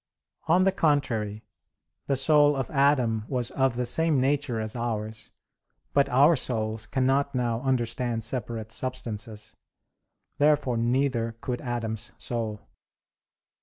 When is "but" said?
5.93-6.09